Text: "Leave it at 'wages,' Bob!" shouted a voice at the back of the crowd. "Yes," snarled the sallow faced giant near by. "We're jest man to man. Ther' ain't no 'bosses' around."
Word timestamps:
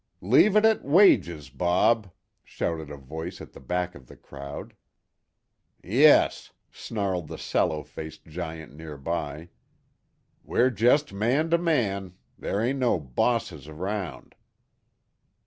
"Leave 0.21 0.55
it 0.55 0.65
at 0.65 0.83
'wages,' 0.83 1.51
Bob!" 1.51 2.09
shouted 2.43 2.89
a 2.89 2.97
voice 2.97 3.39
at 3.39 3.53
the 3.53 3.59
back 3.59 3.93
of 3.93 4.07
the 4.07 4.15
crowd. 4.15 4.73
"Yes," 5.83 6.53
snarled 6.71 7.27
the 7.27 7.37
sallow 7.37 7.83
faced 7.83 8.25
giant 8.25 8.73
near 8.73 8.97
by. 8.97 9.49
"We're 10.43 10.71
jest 10.71 11.13
man 11.13 11.51
to 11.51 11.59
man. 11.59 12.15
Ther' 12.41 12.61
ain't 12.61 12.79
no 12.79 12.99
'bosses' 12.99 13.67
around." 13.67 14.33